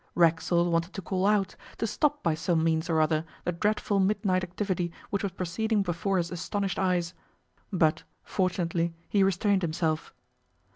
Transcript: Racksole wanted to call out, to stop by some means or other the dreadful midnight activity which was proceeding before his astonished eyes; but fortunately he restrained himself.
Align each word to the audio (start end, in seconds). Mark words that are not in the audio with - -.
Racksole 0.15 0.71
wanted 0.71 0.93
to 0.93 1.01
call 1.03 1.27
out, 1.27 1.55
to 1.77 1.85
stop 1.85 2.23
by 2.23 2.33
some 2.33 2.63
means 2.63 2.89
or 2.89 3.01
other 3.01 3.23
the 3.43 3.51
dreadful 3.51 3.99
midnight 3.99 4.43
activity 4.43 4.91
which 5.11 5.21
was 5.21 5.31
proceeding 5.31 5.83
before 5.83 6.17
his 6.17 6.31
astonished 6.31 6.79
eyes; 6.79 7.13
but 7.71 8.01
fortunately 8.23 8.95
he 9.09 9.21
restrained 9.21 9.61
himself. 9.61 10.11